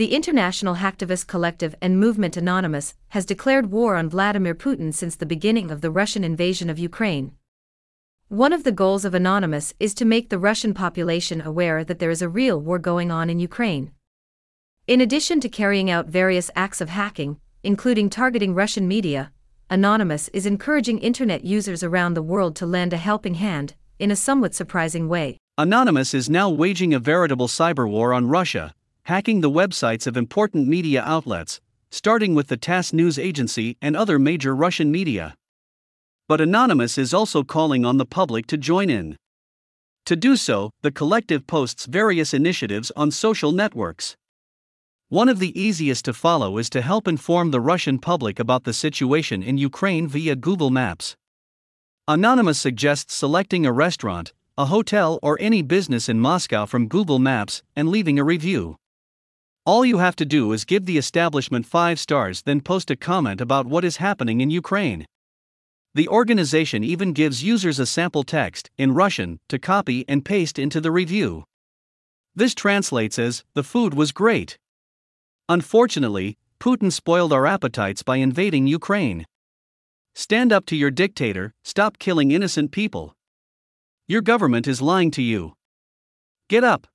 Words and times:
The 0.00 0.14
international 0.14 0.76
hacktivist 0.76 1.26
collective 1.26 1.74
and 1.82 2.00
movement 2.00 2.34
Anonymous 2.34 2.94
has 3.08 3.26
declared 3.26 3.70
war 3.70 3.96
on 3.96 4.08
Vladimir 4.08 4.54
Putin 4.54 4.94
since 4.94 5.14
the 5.14 5.26
beginning 5.26 5.70
of 5.70 5.82
the 5.82 5.90
Russian 5.90 6.24
invasion 6.24 6.70
of 6.70 6.78
Ukraine. 6.78 7.32
One 8.28 8.54
of 8.54 8.64
the 8.64 8.72
goals 8.72 9.04
of 9.04 9.12
Anonymous 9.12 9.74
is 9.78 9.92
to 9.96 10.06
make 10.06 10.30
the 10.30 10.38
Russian 10.38 10.72
population 10.72 11.42
aware 11.42 11.84
that 11.84 11.98
there 11.98 12.08
is 12.08 12.22
a 12.22 12.30
real 12.30 12.58
war 12.58 12.78
going 12.78 13.10
on 13.10 13.28
in 13.28 13.40
Ukraine. 13.40 13.92
In 14.86 15.02
addition 15.02 15.38
to 15.40 15.50
carrying 15.50 15.90
out 15.90 16.06
various 16.06 16.50
acts 16.56 16.80
of 16.80 16.88
hacking, 16.88 17.38
including 17.62 18.08
targeting 18.08 18.54
Russian 18.54 18.88
media, 18.88 19.30
Anonymous 19.68 20.28
is 20.28 20.46
encouraging 20.46 21.00
internet 21.00 21.44
users 21.44 21.82
around 21.82 22.14
the 22.14 22.22
world 22.22 22.56
to 22.56 22.64
lend 22.64 22.94
a 22.94 22.96
helping 22.96 23.34
hand, 23.34 23.74
in 23.98 24.10
a 24.10 24.16
somewhat 24.16 24.54
surprising 24.54 25.10
way. 25.10 25.36
Anonymous 25.58 26.14
is 26.14 26.30
now 26.30 26.48
waging 26.48 26.94
a 26.94 26.98
veritable 26.98 27.48
cyber 27.48 27.86
war 27.86 28.14
on 28.14 28.28
Russia, 28.28 28.74
hacking 29.04 29.40
the 29.40 29.50
websites 29.50 30.06
of 30.06 30.16
important 30.16 30.68
media 30.68 31.02
outlets, 31.04 31.60
starting 31.90 32.34
with 32.34 32.48
the 32.48 32.56
TASS 32.56 32.92
news 32.92 33.18
agency 33.18 33.76
and 33.82 33.96
other 33.96 34.18
major 34.18 34.54
Russian 34.54 34.90
media 34.90 35.34
but 36.30 36.40
Anonymous 36.40 36.96
is 36.96 37.12
also 37.12 37.42
calling 37.42 37.84
on 37.84 37.96
the 37.96 38.06
public 38.06 38.46
to 38.46 38.56
join 38.56 38.88
in. 38.88 39.16
To 40.04 40.14
do 40.14 40.36
so, 40.36 40.70
the 40.80 40.92
collective 40.92 41.44
posts 41.48 41.86
various 41.86 42.32
initiatives 42.32 42.92
on 42.94 43.10
social 43.10 43.50
networks. 43.50 44.14
One 45.08 45.28
of 45.28 45.40
the 45.40 45.60
easiest 45.60 46.04
to 46.04 46.12
follow 46.12 46.56
is 46.58 46.70
to 46.70 46.82
help 46.82 47.08
inform 47.08 47.50
the 47.50 47.60
Russian 47.60 47.98
public 47.98 48.38
about 48.38 48.62
the 48.62 48.72
situation 48.72 49.42
in 49.42 49.58
Ukraine 49.58 50.06
via 50.06 50.36
Google 50.36 50.70
Maps. 50.70 51.16
Anonymous 52.06 52.60
suggests 52.60 53.12
selecting 53.12 53.66
a 53.66 53.72
restaurant, 53.72 54.32
a 54.56 54.66
hotel, 54.66 55.18
or 55.24 55.36
any 55.40 55.62
business 55.62 56.08
in 56.08 56.20
Moscow 56.20 56.64
from 56.64 56.86
Google 56.86 57.18
Maps 57.18 57.64
and 57.74 57.88
leaving 57.88 58.20
a 58.20 58.24
review. 58.24 58.76
All 59.66 59.84
you 59.84 59.98
have 59.98 60.16
to 60.16 60.24
do 60.24 60.52
is 60.52 60.64
give 60.64 60.86
the 60.86 60.96
establishment 60.96 61.66
5 61.66 62.00
stars, 62.00 62.42
then 62.42 62.60
post 62.60 62.90
a 62.90 62.96
comment 62.96 63.40
about 63.40 63.66
what 63.66 63.84
is 63.84 63.98
happening 63.98 64.40
in 64.40 64.50
Ukraine. 64.50 65.04
The 65.94 66.08
organization 66.08 66.82
even 66.82 67.12
gives 67.12 67.42
users 67.42 67.78
a 67.78 67.84
sample 67.84 68.22
text, 68.22 68.70
in 68.78 68.94
Russian, 68.94 69.38
to 69.48 69.58
copy 69.58 70.04
and 70.08 70.24
paste 70.24 70.58
into 70.58 70.80
the 70.80 70.90
review. 70.90 71.44
This 72.34 72.54
translates 72.54 73.18
as 73.18 73.44
The 73.54 73.64
food 73.64 73.92
was 73.92 74.12
great. 74.12 74.56
Unfortunately, 75.48 76.38
Putin 76.60 76.92
spoiled 76.92 77.32
our 77.32 77.46
appetites 77.46 78.02
by 78.02 78.16
invading 78.16 78.66
Ukraine. 78.66 79.26
Stand 80.14 80.52
up 80.52 80.64
to 80.66 80.76
your 80.76 80.90
dictator, 80.90 81.54
stop 81.64 81.98
killing 81.98 82.30
innocent 82.30 82.70
people. 82.70 83.14
Your 84.06 84.22
government 84.22 84.66
is 84.66 84.80
lying 84.80 85.10
to 85.12 85.22
you. 85.22 85.54
Get 86.48 86.64
up. 86.64 86.86